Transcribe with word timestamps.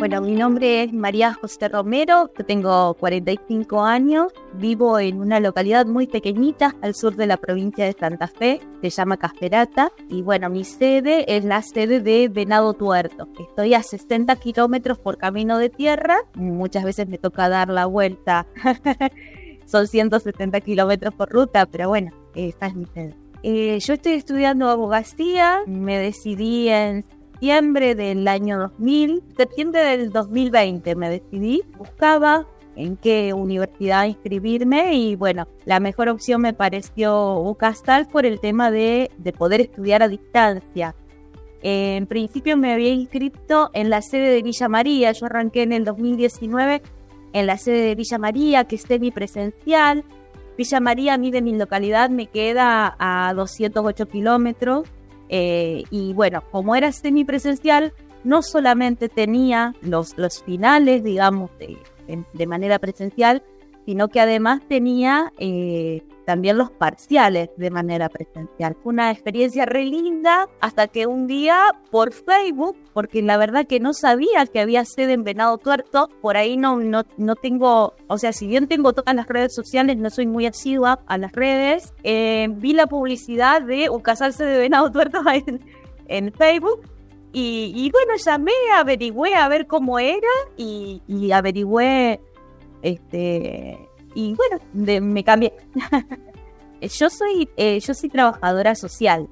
Bueno, 0.00 0.22
mi 0.22 0.32
nombre 0.32 0.82
es 0.82 0.94
María 0.94 1.34
José 1.34 1.68
Romero, 1.68 2.28
tengo 2.46 2.94
45 2.94 3.82
años, 3.82 4.32
vivo 4.54 4.98
en 4.98 5.20
una 5.20 5.40
localidad 5.40 5.84
muy 5.84 6.06
pequeñita 6.06 6.74
al 6.80 6.94
sur 6.94 7.16
de 7.16 7.26
la 7.26 7.36
provincia 7.36 7.84
de 7.84 7.92
Santa 7.92 8.26
Fe, 8.26 8.60
se 8.80 8.88
llama 8.88 9.18
Casperata, 9.18 9.92
y 10.08 10.22
bueno, 10.22 10.48
mi 10.48 10.64
sede 10.64 11.36
es 11.36 11.44
la 11.44 11.60
sede 11.60 12.00
de 12.00 12.30
Venado 12.30 12.72
Tuerto. 12.72 13.28
Estoy 13.38 13.74
a 13.74 13.82
60 13.82 14.34
kilómetros 14.36 14.98
por 14.98 15.18
camino 15.18 15.58
de 15.58 15.68
tierra, 15.68 16.16
muchas 16.34 16.84
veces 16.84 17.06
me 17.06 17.18
toca 17.18 17.50
dar 17.50 17.68
la 17.68 17.84
vuelta, 17.84 18.46
son 19.66 19.86
170 19.86 20.62
kilómetros 20.62 21.12
por 21.12 21.28
ruta, 21.28 21.66
pero 21.66 21.90
bueno, 21.90 22.10
esta 22.34 22.68
es 22.68 22.74
mi 22.74 22.86
sede. 22.86 23.14
Eh, 23.42 23.78
yo 23.80 23.92
estoy 23.92 24.12
estudiando 24.14 24.70
abogacía, 24.70 25.58
me 25.66 25.98
decidí 25.98 26.70
en 26.70 27.04
septiembre 27.40 27.94
del 27.94 28.28
año 28.28 28.58
2000, 28.58 29.22
septiembre 29.34 29.80
del 29.80 30.12
2020 30.12 30.94
me 30.94 31.08
decidí, 31.08 31.62
buscaba 31.78 32.46
en 32.76 32.98
qué 32.98 33.32
universidad 33.32 34.04
inscribirme 34.04 34.92
y 34.92 35.16
bueno, 35.16 35.48
la 35.64 35.80
mejor 35.80 36.10
opción 36.10 36.42
me 36.42 36.52
pareció 36.52 37.38
UCASTAL 37.38 38.08
por 38.08 38.26
el 38.26 38.40
tema 38.40 38.70
de, 38.70 39.10
de 39.16 39.32
poder 39.32 39.62
estudiar 39.62 40.02
a 40.02 40.08
distancia. 40.08 40.94
en 41.62 42.06
principio 42.06 42.58
me 42.58 42.74
había 42.74 42.90
inscrito 42.90 43.70
en 43.72 43.88
la 43.88 44.02
sede 44.02 44.28
de 44.28 44.42
Villa 44.42 44.68
María, 44.68 45.12
yo 45.12 45.24
arranqué 45.24 45.62
en 45.62 45.72
el 45.72 45.86
2019 45.86 46.82
en 47.32 47.46
la 47.46 47.56
sede 47.56 47.86
de 47.86 47.94
Villa 47.94 48.18
María, 48.18 48.64
que 48.64 48.76
es 48.76 48.82
semipresencial. 48.82 50.04
Villa 50.58 50.80
María 50.80 51.14
a 51.14 51.18
mí 51.18 51.30
de 51.30 51.40
mi 51.40 51.56
localidad 51.56 52.10
me 52.10 52.26
queda 52.26 52.96
a 52.98 53.32
208 53.32 54.08
kilómetros 54.08 54.86
eh, 55.32 55.84
y 55.90 56.12
bueno, 56.12 56.42
como 56.50 56.74
era 56.74 56.90
semipresencial, 56.90 57.92
no 58.24 58.42
solamente 58.42 59.08
tenía 59.08 59.74
los, 59.80 60.18
los 60.18 60.42
finales, 60.42 61.04
digamos, 61.04 61.50
de, 61.58 61.78
de, 62.32 62.46
manera 62.46 62.80
presencial, 62.80 63.42
sino 63.86 64.08
que 64.08 64.20
además 64.20 64.60
tenía 64.68 65.32
eh, 65.38 66.02
también 66.24 66.58
los 66.58 66.70
parciales 66.70 67.50
de 67.56 67.70
manera 67.70 68.08
presencial. 68.08 68.76
Fue 68.82 68.92
una 68.92 69.10
experiencia 69.10 69.66
re 69.66 69.84
linda 69.84 70.48
hasta 70.60 70.86
que 70.86 71.06
un 71.06 71.26
día 71.26 71.58
por 71.90 72.12
Facebook, 72.12 72.76
porque 72.92 73.20
la 73.22 73.36
verdad 73.36 73.66
que 73.66 73.80
no 73.80 73.92
sabía 73.92 74.46
que 74.46 74.60
había 74.60 74.84
sede 74.84 75.14
en 75.14 75.24
Venado 75.24 75.58
Tuerto, 75.58 76.08
por 76.20 76.36
ahí 76.36 76.56
no, 76.56 76.76
no, 76.78 77.02
no 77.16 77.34
tengo, 77.34 77.94
o 78.06 78.18
sea, 78.18 78.32
si 78.32 78.46
bien 78.46 78.68
tengo 78.68 78.92
todas 78.92 79.14
las 79.14 79.26
redes 79.26 79.54
sociales, 79.54 79.96
no 79.96 80.08
soy 80.10 80.26
muy 80.26 80.46
asidua 80.46 81.00
a 81.06 81.18
las 81.18 81.32
redes, 81.32 81.92
eh, 82.04 82.48
vi 82.48 82.74
la 82.74 82.86
publicidad 82.86 83.62
de 83.62 83.90
un 83.90 84.00
casarse 84.00 84.44
de 84.44 84.58
Venado 84.58 84.90
Tuerto 84.92 85.22
en, 85.32 85.60
en 86.06 86.32
Facebook 86.32 86.82
y, 87.32 87.72
y, 87.76 87.90
bueno, 87.90 88.12
llamé, 88.24 88.52
averigüé 88.76 89.34
a 89.34 89.48
ver 89.48 89.66
cómo 89.66 89.98
era 89.98 90.28
y, 90.56 91.00
y 91.06 91.30
averigüé 91.30 92.20
este 92.82 93.78
y 94.14 94.34
bueno, 94.34 95.02
me 95.02 95.24
cambié. 95.24 95.52
yo 96.80 97.10
soy 97.10 97.48
eh, 97.56 97.78
yo 97.80 97.94
soy 97.94 98.08
trabajadora 98.08 98.74
social. 98.74 99.28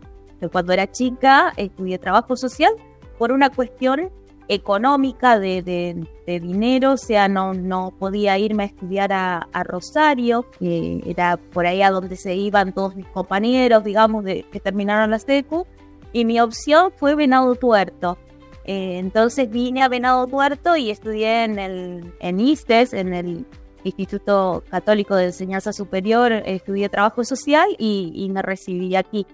Cuando 0.52 0.72
era 0.72 0.90
chica 0.90 1.52
estudié 1.56 1.98
trabajo 1.98 2.36
social 2.36 2.72
por 3.18 3.32
una 3.32 3.50
cuestión 3.50 4.10
económica 4.48 5.38
de, 5.38 5.62
de, 5.62 6.40
dinero, 6.40 6.92
o 6.92 6.96
sea, 6.96 7.28
no, 7.28 7.54
no 7.54 7.92
podía 7.98 8.38
irme 8.38 8.64
a 8.64 8.66
estudiar 8.66 9.12
a, 9.12 9.46
Rosario, 9.64 10.46
que 10.58 11.02
era 11.06 11.36
por 11.36 11.66
ahí 11.66 11.82
a 11.82 11.90
donde 11.90 12.16
se 12.16 12.34
iban 12.34 12.72
todos 12.72 12.96
mis 12.96 13.06
compañeros, 13.06 13.84
digamos, 13.84 14.24
de, 14.24 14.44
que 14.50 14.60
terminaron 14.60 15.10
la 15.10 15.18
SECU, 15.18 15.66
y 16.12 16.24
mi 16.24 16.40
opción 16.40 16.92
fue 16.96 17.14
Venado 17.14 17.54
Tuerto. 17.54 18.16
Eh, 18.68 18.98
entonces 18.98 19.48
vine 19.48 19.82
a 19.82 19.88
Venado 19.88 20.26
Tuerto 20.26 20.76
y 20.76 20.90
estudié 20.90 21.44
en 21.44 21.58
el 21.58 22.12
ISTES, 22.20 22.92
en 22.92 23.14
el 23.14 23.46
Instituto 23.82 24.62
Católico 24.70 25.16
de 25.16 25.24
Enseñanza 25.24 25.72
Superior, 25.72 26.32
estudié 26.32 26.90
trabajo 26.90 27.24
social 27.24 27.66
y, 27.78 28.28
me 28.30 28.42
recibí 28.42 28.94
aquí. 28.94 29.26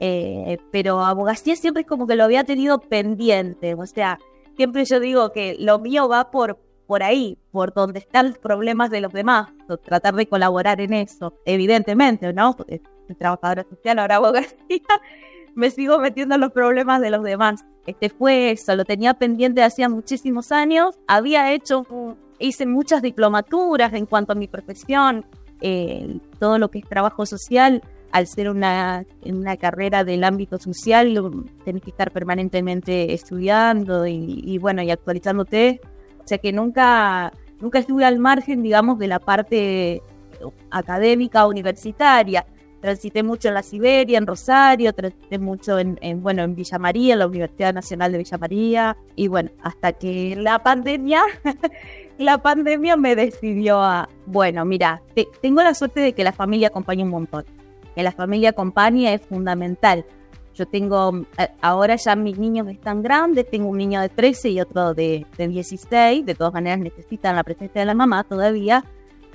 Eh, 0.00 0.58
pero 0.70 1.00
abogacía 1.00 1.56
siempre 1.56 1.80
es 1.80 1.88
como 1.88 2.06
que 2.06 2.14
lo 2.14 2.24
había 2.24 2.44
tenido 2.44 2.78
pendiente, 2.78 3.74
o 3.74 3.86
sea, 3.86 4.18
siempre 4.54 4.84
yo 4.84 5.00
digo 5.00 5.32
que 5.32 5.56
lo 5.58 5.78
mío 5.78 6.06
va 6.06 6.30
por, 6.30 6.58
por 6.86 7.02
ahí, 7.02 7.38
por 7.52 7.72
donde 7.72 8.00
están 8.00 8.28
los 8.28 8.38
problemas 8.38 8.90
de 8.90 9.00
los 9.00 9.14
demás, 9.14 9.50
tratar 9.84 10.14
de 10.14 10.26
colaborar 10.26 10.82
en 10.82 10.92
eso, 10.92 11.32
evidentemente, 11.46 12.34
¿no? 12.34 12.54
Trabajadora 13.18 13.64
social, 13.70 13.98
ahora 13.98 14.16
abogacía, 14.16 14.82
me 15.54 15.70
sigo 15.70 15.98
metiendo 15.98 16.34
en 16.34 16.40
los 16.40 16.52
problemas 16.52 17.00
de 17.00 17.10
los 17.10 17.22
demás. 17.22 17.64
Este 17.86 18.08
fue 18.08 18.50
eso, 18.50 18.74
lo 18.76 18.84
tenía 18.84 19.14
pendiente 19.14 19.62
hacía 19.62 19.88
muchísimos 19.88 20.52
años, 20.52 20.98
había 21.06 21.52
hecho 21.52 21.86
hice 22.38 22.66
muchas 22.66 23.02
diplomaturas 23.02 23.92
en 23.94 24.06
cuanto 24.06 24.32
a 24.32 24.36
mi 24.36 24.48
profesión, 24.48 25.24
eh, 25.60 26.18
todo 26.38 26.58
lo 26.58 26.70
que 26.70 26.78
es 26.80 26.88
trabajo 26.88 27.26
social, 27.26 27.82
al 28.12 28.26
ser 28.26 28.48
una, 28.48 29.04
una 29.24 29.56
carrera 29.56 30.04
del 30.04 30.22
ámbito 30.24 30.58
social, 30.58 31.46
tenés 31.64 31.82
que 31.82 31.90
estar 31.90 32.12
permanentemente 32.12 33.12
estudiando 33.12 34.06
y, 34.06 34.56
bueno, 34.58 34.82
y 34.82 34.90
actualizándote. 34.90 35.80
O 36.22 36.26
sea 36.26 36.38
que 36.38 36.52
nunca, 36.52 37.32
nunca 37.60 37.80
estuve 37.80 38.04
al 38.04 38.20
margen, 38.20 38.62
digamos, 38.62 39.00
de 39.00 39.08
la 39.08 39.18
parte 39.18 40.00
académica 40.70 41.46
universitaria. 41.46 42.46
Transité 42.84 43.22
mucho 43.22 43.48
en 43.48 43.54
la 43.54 43.62
Siberia, 43.62 44.18
en 44.18 44.26
Rosario, 44.26 44.92
transité 44.92 45.38
mucho 45.38 45.78
en, 45.78 45.98
en, 46.02 46.22
bueno, 46.22 46.42
en 46.42 46.54
Villa 46.54 46.78
María, 46.78 47.14
en 47.14 47.20
la 47.20 47.26
Universidad 47.26 47.72
Nacional 47.72 48.12
de 48.12 48.18
Villa 48.18 48.36
María. 48.36 48.94
Y 49.16 49.28
bueno, 49.28 49.48
hasta 49.62 49.94
que 49.94 50.36
la 50.36 50.62
pandemia 50.62 51.22
la 52.18 52.36
pandemia 52.36 52.98
me 52.98 53.16
decidió 53.16 53.80
a, 53.80 54.10
bueno, 54.26 54.66
mira, 54.66 55.00
tengo 55.40 55.62
la 55.62 55.72
suerte 55.72 56.00
de 56.00 56.12
que 56.12 56.24
la 56.24 56.32
familia 56.32 56.68
acompaña 56.68 57.04
un 57.04 57.10
montón. 57.10 57.46
Que 57.94 58.02
la 58.02 58.12
familia 58.12 58.50
acompañe 58.50 59.14
es 59.14 59.22
fundamental. 59.22 60.04
Yo 60.54 60.66
tengo, 60.66 61.24
ahora 61.62 61.96
ya 61.96 62.14
mis 62.16 62.38
niños 62.38 62.68
están 62.68 63.02
grandes, 63.02 63.50
tengo 63.50 63.70
un 63.70 63.78
niño 63.78 64.02
de 64.02 64.10
13 64.10 64.50
y 64.50 64.60
otro 64.60 64.92
de, 64.92 65.26
de 65.38 65.48
16, 65.48 66.26
de 66.26 66.34
todas 66.34 66.52
maneras 66.52 66.80
necesitan 66.80 67.34
la 67.34 67.44
presencia 67.44 67.80
de 67.80 67.86
la 67.86 67.94
mamá 67.94 68.24
todavía, 68.24 68.84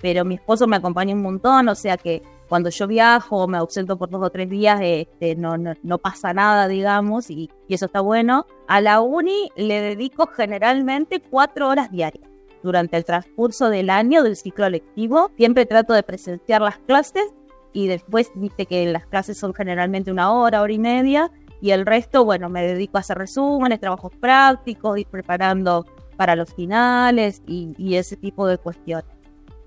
pero 0.03 0.23
mi 0.23 0.35
esposo 0.35 0.67
me 0.67 0.75
acompaña 0.75 1.15
un 1.15 1.23
montón, 1.23 1.67
o 1.67 1.73
sea 1.73 1.97
que 1.97 2.21
cuando 2.49 2.69
yo 2.69 2.87
viajo, 2.87 3.47
me 3.47 3.57
ausento 3.57 3.97
por 3.97 4.09
dos 4.09 4.23
o 4.23 4.29
tres 4.29 4.49
días, 4.49 4.79
este, 4.81 5.35
no, 5.35 5.55
no, 5.57 5.97
pasa 5.99 6.33
nada, 6.33 6.67
digamos, 6.67 7.29
y, 7.29 7.49
y 7.67 7.75
eso 7.75 7.85
está 7.85 8.01
bueno. 8.01 8.47
A 8.67 8.81
la 8.81 8.99
uni 9.01 9.51
le 9.55 9.81
dedico 9.81 10.27
generalmente 10.27 11.21
cuatro 11.21 11.69
horas 11.69 11.91
diarias 11.91 12.27
durante 12.63 12.97
el 12.97 13.05
transcurso 13.05 13.69
del 13.69 13.89
año 13.89 14.23
del 14.23 14.35
ciclo 14.35 14.69
lectivo. 14.69 15.31
Siempre 15.37 15.65
trato 15.65 15.93
de 15.93 16.03
presenciar 16.03 16.61
las 16.61 16.79
clases 16.79 17.23
y 17.71 17.87
después 17.87 18.31
viste 18.35 18.65
que 18.65 18.85
las 18.91 19.05
clases 19.05 19.37
son 19.37 19.53
generalmente 19.53 20.11
una 20.11 20.33
hora, 20.33 20.61
hora 20.61 20.73
y 20.73 20.79
media 20.79 21.31
y 21.61 21.71
el 21.71 21.85
resto, 21.85 22.25
bueno, 22.25 22.49
me 22.49 22.65
dedico 22.65 22.97
a 22.97 23.01
hacer 23.01 23.17
resúmenes, 23.17 23.79
trabajos 23.79 24.13
prácticos, 24.19 24.97
ir 24.97 25.07
preparando 25.07 25.85
para 26.15 26.35
los 26.35 26.53
finales 26.53 27.41
y, 27.45 27.95
ese 27.95 28.17
tipo 28.17 28.47
de 28.47 28.57
cuestiones. 28.57 29.18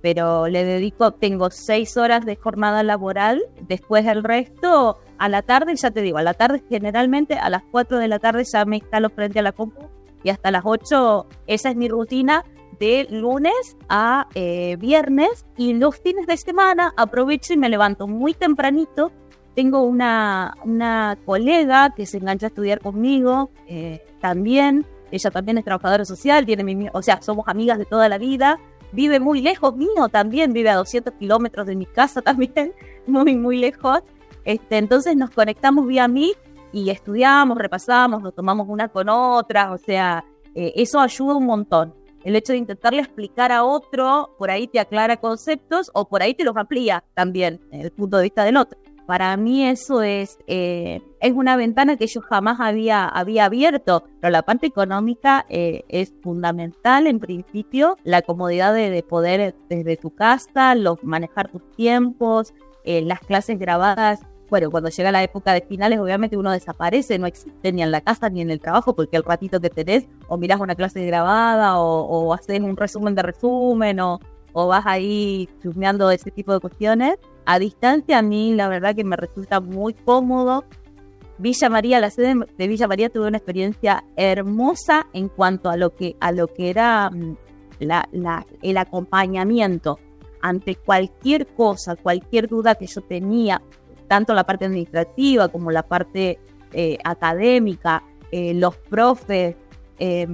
Pero 0.02 0.48
le 0.48 0.64
dedico, 0.64 1.12
tengo 1.12 1.50
seis 1.50 1.96
horas 1.96 2.26
de 2.26 2.36
jornada 2.36 2.82
laboral, 2.82 3.42
después 3.68 4.04
el 4.06 4.24
resto 4.24 4.98
a 5.16 5.28
la 5.28 5.42
tarde, 5.42 5.76
ya 5.76 5.90
te 5.90 6.02
digo, 6.02 6.18
a 6.18 6.22
la 6.22 6.34
tarde 6.34 6.62
generalmente 6.68 7.34
a 7.34 7.48
las 7.48 7.62
4 7.70 7.98
de 7.98 8.08
la 8.08 8.18
tarde 8.18 8.44
ya 8.44 8.64
me 8.64 8.78
instalo 8.78 9.08
frente 9.10 9.38
a 9.38 9.42
la 9.42 9.52
compu 9.52 9.88
y 10.24 10.30
hasta 10.30 10.50
las 10.50 10.62
8 10.64 11.26
esa 11.46 11.70
es 11.70 11.76
mi 11.76 11.88
rutina 11.88 12.44
de 12.78 13.06
lunes 13.10 13.76
a 13.88 14.26
eh, 14.34 14.76
viernes 14.80 15.46
y 15.56 15.74
los 15.74 15.96
fines 16.00 16.26
de 16.26 16.36
semana 16.36 16.92
aprovecho 16.96 17.52
y 17.52 17.56
me 17.56 17.68
levanto 17.68 18.08
muy 18.08 18.34
tempranito. 18.34 19.12
Tengo 19.54 19.82
una, 19.82 20.56
una 20.64 21.16
colega 21.24 21.94
que 21.94 22.06
se 22.06 22.16
engancha 22.16 22.46
a 22.46 22.48
estudiar 22.48 22.80
conmigo 22.80 23.50
eh, 23.68 24.02
también. 24.20 24.84
Ella 25.12 25.30
también 25.30 25.58
es 25.58 25.64
trabajadora 25.64 26.04
social, 26.04 26.44
tiene 26.44 26.64
mi, 26.64 26.88
o 26.92 27.02
sea, 27.02 27.20
somos 27.22 27.46
amigas 27.46 27.78
de 27.78 27.84
toda 27.84 28.08
la 28.08 28.18
vida. 28.18 28.58
Vive 28.92 29.20
muy 29.20 29.40
lejos 29.40 29.76
mío 29.76 30.08
también, 30.10 30.52
vive 30.52 30.70
a 30.70 30.76
200 30.76 31.14
kilómetros 31.14 31.66
de 31.66 31.76
mi 31.76 31.86
casa 31.86 32.22
también, 32.22 32.72
muy, 33.06 33.36
muy 33.36 33.58
lejos. 33.58 34.00
Este, 34.44 34.78
entonces 34.78 35.16
nos 35.16 35.30
conectamos 35.30 35.86
vía 35.86 36.08
mí 36.08 36.32
y 36.72 36.90
estudiamos, 36.90 37.58
repasamos, 37.58 38.22
nos 38.22 38.34
tomamos 38.34 38.68
una 38.68 38.88
con 38.88 39.08
otra, 39.08 39.72
o 39.72 39.78
sea, 39.78 40.24
eh, 40.54 40.72
eso 40.76 41.00
ayuda 41.00 41.36
un 41.36 41.46
montón 41.46 41.94
el 42.24 42.36
hecho 42.36 42.52
de 42.52 42.58
intentarle 42.58 43.00
explicar 43.00 43.52
a 43.52 43.64
otro, 43.64 44.34
por 44.38 44.50
ahí 44.50 44.66
te 44.66 44.80
aclara 44.80 45.16
conceptos 45.16 45.90
o 45.94 46.08
por 46.08 46.22
ahí 46.22 46.34
te 46.34 46.44
los 46.44 46.56
amplía 46.56 47.04
también, 47.14 47.60
el 47.70 47.90
punto 47.90 48.16
de 48.16 48.24
vista 48.24 48.44
del 48.44 48.56
otro. 48.56 48.78
Para 49.06 49.36
mí 49.36 49.66
eso 49.66 50.02
es, 50.02 50.38
eh, 50.46 51.02
es 51.20 51.32
una 51.32 51.56
ventana 51.56 51.96
que 51.96 52.06
yo 52.06 52.20
jamás 52.20 52.60
había, 52.60 53.06
había 53.06 53.46
abierto, 53.46 54.04
pero 54.20 54.30
la 54.30 54.42
parte 54.42 54.66
económica 54.66 55.44
eh, 55.48 55.84
es 55.88 56.14
fundamental 56.22 57.06
en 57.06 57.18
principio, 57.18 57.96
la 58.04 58.22
comodidad 58.22 58.72
de, 58.72 59.02
poder 59.02 59.54
desde 59.68 59.96
tu 59.96 60.10
casa, 60.14 60.74
manejar 61.02 61.50
tus 61.50 61.62
tiempos, 61.72 62.54
eh, 62.84 63.02
las 63.02 63.20
clases 63.20 63.58
grabadas 63.58 64.20
bueno, 64.52 64.70
cuando 64.70 64.90
llega 64.90 65.10
la 65.10 65.22
época 65.22 65.54
de 65.54 65.62
finales, 65.62 65.98
obviamente 65.98 66.36
uno 66.36 66.50
desaparece, 66.50 67.18
no 67.18 67.26
existe 67.26 67.72
ni 67.72 67.82
en 67.82 67.90
la 67.90 68.02
casa 68.02 68.28
ni 68.28 68.42
en 68.42 68.50
el 68.50 68.60
trabajo, 68.60 68.94
porque 68.94 69.16
el 69.16 69.22
ratito 69.22 69.60
que 69.60 69.70
tenés, 69.70 70.06
o 70.28 70.36
mirás 70.36 70.60
una 70.60 70.74
clase 70.74 71.06
grabada, 71.06 71.78
o, 71.78 72.02
o 72.02 72.34
haces 72.34 72.60
un 72.60 72.76
resumen 72.76 73.14
de 73.14 73.22
resumen, 73.22 73.98
o, 74.00 74.20
o 74.52 74.66
vas 74.68 74.84
ahí 74.84 75.48
chusmeando 75.62 76.10
ese 76.10 76.30
tipo 76.30 76.52
de 76.52 76.60
cuestiones. 76.60 77.14
A 77.44 77.58
distancia, 77.58 78.18
a 78.18 78.22
mí 78.22 78.54
la 78.54 78.68
verdad 78.68 78.94
que 78.94 79.04
me 79.04 79.16
resulta 79.16 79.60
muy 79.60 79.94
cómodo. 79.94 80.64
Villa 81.38 81.68
María, 81.68 82.00
la 82.00 82.10
sede 82.10 82.34
de 82.56 82.68
Villa 82.68 82.86
María 82.86 83.08
tuve 83.08 83.26
una 83.26 83.38
experiencia 83.38 84.04
hermosa 84.16 85.06
en 85.12 85.28
cuanto 85.28 85.70
a 85.70 85.76
lo 85.76 85.90
que, 85.90 86.16
a 86.20 86.30
lo 86.30 86.46
que 86.46 86.70
era 86.70 87.10
mm, 87.10 87.36
el 88.62 88.76
acompañamiento 88.76 89.98
ante 90.40 90.76
cualquier 90.76 91.46
cosa, 91.46 91.96
cualquier 91.96 92.48
duda 92.48 92.74
que 92.74 92.86
yo 92.86 93.00
tenía, 93.00 93.62
tanto 94.08 94.34
la 94.34 94.44
parte 94.44 94.66
administrativa 94.66 95.48
como 95.48 95.70
la 95.70 95.82
parte 95.82 96.38
eh, 96.72 96.98
académica, 97.04 98.02
eh, 98.30 98.54
los 98.54 98.76
profes. 98.76 99.56
Eh, 99.98 100.26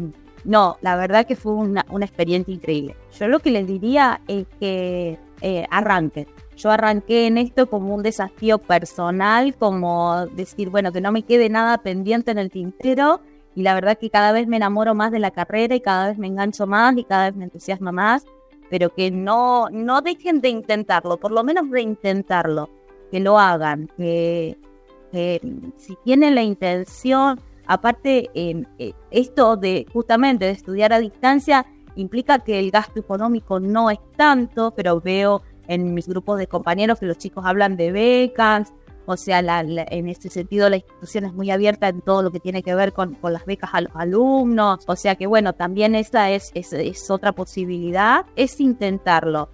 no, 0.44 0.78
la 0.80 0.96
verdad 0.96 1.26
que 1.26 1.36
fue 1.36 1.52
una, 1.52 1.84
experiencia 2.00 2.52
increíble. 2.54 2.96
Yo 3.18 3.28
lo 3.28 3.40
que 3.40 3.50
les 3.50 3.66
diría 3.66 4.20
es 4.28 4.46
que 4.58 5.18
arranquen. 5.70 6.26
Yo 6.56 6.70
arranqué 6.70 7.26
en 7.26 7.38
esto 7.38 7.70
como 7.70 7.94
un 7.94 8.02
desafío 8.02 8.58
personal, 8.58 9.54
como 9.54 10.26
decir, 10.26 10.70
bueno, 10.70 10.92
que 10.92 11.00
no 11.00 11.12
me 11.12 11.22
quede 11.22 11.48
nada 11.48 11.78
pendiente 11.78 12.30
en 12.32 12.38
el 12.38 12.50
tintero. 12.50 13.20
Y 13.54 13.62
la 13.62 13.74
verdad 13.74 13.98
que 13.98 14.10
cada 14.10 14.32
vez 14.32 14.46
me 14.46 14.56
enamoro 14.56 14.94
más 14.94 15.12
de 15.12 15.18
la 15.18 15.30
carrera 15.30 15.74
y 15.74 15.80
cada 15.80 16.08
vez 16.08 16.18
me 16.18 16.26
engancho 16.26 16.66
más 16.66 16.96
y 16.96 17.04
cada 17.04 17.26
vez 17.26 17.36
me 17.36 17.44
entusiasma 17.44 17.92
más 17.92 18.24
pero 18.70 18.94
que 18.94 19.10
no, 19.10 19.68
no 19.70 20.00
dejen 20.02 20.40
de 20.40 20.48
intentarlo, 20.50 21.18
por 21.18 21.32
lo 21.32 21.44
menos 21.44 21.70
de 21.70 21.82
intentarlo, 21.82 22.68
que 23.10 23.20
lo 23.20 23.38
hagan, 23.38 23.88
que, 23.96 24.58
si 25.76 25.96
tienen 26.04 26.34
la 26.34 26.42
intención, 26.42 27.40
aparte 27.66 28.30
eh, 28.34 28.92
esto 29.10 29.56
de 29.56 29.86
justamente 29.92 30.44
de 30.44 30.50
estudiar 30.50 30.92
a 30.92 30.98
distancia 30.98 31.66
implica 32.00 32.40
que 32.40 32.58
el 32.58 32.70
gasto 32.70 33.00
económico 33.00 33.60
no 33.60 33.90
es 33.90 33.98
tanto, 34.16 34.72
pero 34.74 35.00
veo 35.00 35.42
en 35.66 35.94
mis 35.94 36.08
grupos 36.08 36.38
de 36.38 36.46
compañeros 36.46 36.98
que 36.98 37.06
los 37.06 37.18
chicos 37.18 37.44
hablan 37.46 37.76
de 37.76 37.92
becas, 37.92 38.72
o 39.10 39.16
sea, 39.16 39.40
en 39.40 40.08
este 40.08 40.28
sentido 40.28 40.68
la 40.68 40.76
institución 40.76 41.24
es 41.24 41.32
muy 41.32 41.50
abierta 41.50 41.88
en 41.88 42.02
todo 42.02 42.22
lo 42.22 42.30
que 42.30 42.40
tiene 42.40 42.62
que 42.62 42.74
ver 42.74 42.92
con, 42.92 43.16
las 43.22 43.46
becas 43.46 43.70
a 43.72 43.80
los 43.80 43.92
alumnos. 43.94 44.84
O 44.86 44.96
sea 44.96 45.14
que 45.14 45.26
bueno, 45.26 45.54
también 45.54 45.94
esa 45.94 46.30
es, 46.30 46.52
otra 47.08 47.32
posibilidad, 47.32 48.26
es 48.36 48.60
intentarlo. 48.60 49.48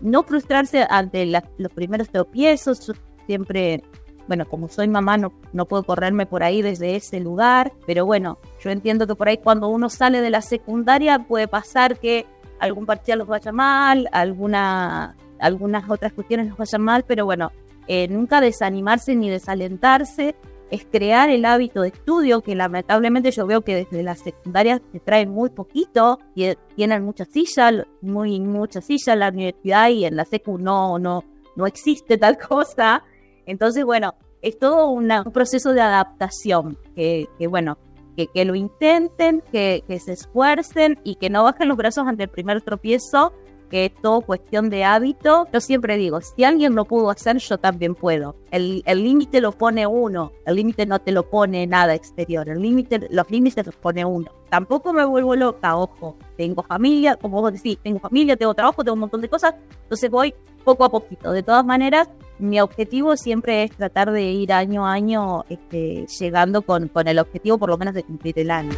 no 0.00 0.22
frustrarse 0.22 0.86
ante 0.88 1.26
los 1.26 1.72
primeros 1.74 2.08
tropiezos, 2.08 2.90
siempre 3.26 3.82
bueno, 4.26 4.46
como 4.46 4.68
soy 4.68 4.88
mamá 4.88 5.16
no, 5.16 5.32
no 5.52 5.66
puedo 5.66 5.82
correrme 5.82 6.26
por 6.26 6.42
ahí 6.42 6.62
desde 6.62 6.96
ese 6.96 7.20
lugar, 7.20 7.72
pero 7.86 8.06
bueno, 8.06 8.38
yo 8.60 8.70
entiendo 8.70 9.06
que 9.06 9.14
por 9.14 9.28
ahí 9.28 9.38
cuando 9.38 9.68
uno 9.68 9.88
sale 9.88 10.20
de 10.20 10.30
la 10.30 10.40
secundaria 10.40 11.18
puede 11.20 11.48
pasar 11.48 11.98
que 11.98 12.26
algún 12.58 12.86
parcial 12.86 13.18
los 13.18 13.28
vaya 13.28 13.52
mal, 13.52 14.08
alguna, 14.12 15.16
algunas 15.38 15.88
otras 15.90 16.12
cuestiones 16.12 16.48
los 16.48 16.56
vayan 16.56 16.82
mal, 16.82 17.04
pero 17.06 17.24
bueno, 17.24 17.52
eh, 17.86 18.08
nunca 18.08 18.40
desanimarse 18.40 19.14
ni 19.14 19.28
desalentarse, 19.28 20.34
es 20.70 20.86
crear 20.90 21.28
el 21.30 21.44
hábito 21.44 21.82
de 21.82 21.88
estudio, 21.88 22.40
que 22.40 22.54
lamentablemente 22.54 23.30
yo 23.30 23.46
veo 23.46 23.60
que 23.60 23.76
desde 23.76 24.02
la 24.02 24.14
secundaria 24.14 24.80
se 24.92 25.00
trae 25.00 25.26
muy 25.26 25.50
poquito, 25.50 26.18
y 26.34 26.54
tienen 26.74 27.04
muchas 27.04 27.28
sillas, 27.28 27.86
muy 28.00 28.40
muchas 28.40 28.84
sillas 28.84 29.08
en 29.08 29.20
la 29.20 29.28
universidad 29.28 29.90
y 29.90 30.04
en 30.04 30.16
la 30.16 30.24
secu 30.24 30.58
no, 30.58 30.98
no, 30.98 31.22
no 31.54 31.66
existe 31.66 32.18
tal 32.18 32.38
cosa. 32.48 33.04
Entonces, 33.46 33.84
bueno, 33.84 34.14
es 34.42 34.58
todo 34.58 34.90
un 34.90 35.08
proceso 35.32 35.72
de 35.72 35.80
adaptación, 35.80 36.78
que, 36.94 37.28
bueno, 37.48 37.78
que, 38.16 38.26
que, 38.26 38.44
lo 38.44 38.54
intenten, 38.54 39.42
que, 39.52 39.82
que 39.88 39.98
se 39.98 40.12
esfuercen 40.12 40.98
y 41.02 41.16
que 41.16 41.30
no 41.30 41.44
bajen 41.44 41.68
los 41.68 41.76
brazos 41.76 42.06
ante 42.06 42.24
el 42.24 42.28
primer 42.28 42.60
tropiezo, 42.62 43.32
que 43.70 43.86
es 43.86 43.94
todo 44.02 44.20
cuestión 44.20 44.70
de 44.70 44.84
hábito. 44.84 45.48
Yo 45.52 45.60
siempre 45.60 45.96
digo, 45.96 46.20
si 46.20 46.44
alguien 46.44 46.74
lo 46.74 46.84
pudo 46.84 47.10
hacer, 47.10 47.38
yo 47.38 47.58
también 47.58 47.94
puedo. 47.94 48.36
El 48.50 48.82
límite 48.86 49.40
lo 49.40 49.52
pone 49.52 49.86
uno, 49.86 50.30
el 50.46 50.56
límite 50.56 50.86
no 50.86 51.00
te 51.00 51.10
lo 51.10 51.28
pone 51.28 51.66
nada 51.66 51.94
exterior, 51.94 52.48
el 52.48 52.60
límite, 52.60 53.08
los 53.10 53.30
límites 53.30 53.66
los 53.66 53.74
pone 53.76 54.04
uno. 54.04 54.30
Tampoco 54.48 54.92
me 54.92 55.04
vuelvo 55.04 55.34
loca, 55.34 55.76
ojo, 55.76 56.16
tengo 56.36 56.62
familia, 56.62 57.16
como 57.16 57.40
vos 57.40 57.52
decís, 57.52 57.78
tengo 57.82 57.98
familia, 57.98 58.36
tengo 58.36 58.54
trabajo, 58.54 58.84
tengo 58.84 58.94
un 58.94 59.00
montón 59.00 59.20
de 59.20 59.28
cosas, 59.28 59.54
entonces 59.82 60.08
voy 60.08 60.34
poco 60.62 60.84
a 60.84 60.90
poquito. 60.90 61.32
De 61.32 61.42
todas 61.42 61.64
maneras, 61.64 62.08
mi 62.38 62.60
objetivo 62.60 63.16
siempre 63.16 63.64
es 63.64 63.72
tratar 63.72 64.10
de 64.10 64.22
ir 64.22 64.52
año 64.52 64.86
a 64.86 64.92
año 64.92 65.44
este, 65.48 66.06
llegando 66.18 66.62
con, 66.62 66.88
con 66.88 67.08
el 67.08 67.18
objetivo 67.18 67.58
por 67.58 67.68
lo 67.68 67.78
menos 67.78 67.94
de 67.94 68.02
cumplir 68.02 68.38
el 68.38 68.50
año. 68.50 68.72